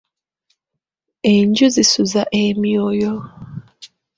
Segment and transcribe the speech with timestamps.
[1.33, 3.13] Enju zisuza emyoyo.